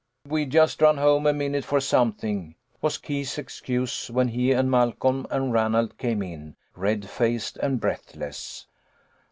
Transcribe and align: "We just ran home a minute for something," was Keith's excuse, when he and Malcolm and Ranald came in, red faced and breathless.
"We 0.27 0.47
just 0.47 0.81
ran 0.81 0.97
home 0.97 1.27
a 1.27 1.31
minute 1.33 1.63
for 1.63 1.79
something," 1.79 2.55
was 2.81 2.97
Keith's 2.97 3.37
excuse, 3.37 4.09
when 4.09 4.29
he 4.29 4.51
and 4.51 4.71
Malcolm 4.71 5.27
and 5.29 5.53
Ranald 5.53 5.95
came 5.99 6.23
in, 6.23 6.55
red 6.75 7.07
faced 7.07 7.57
and 7.57 7.79
breathless. 7.79 8.65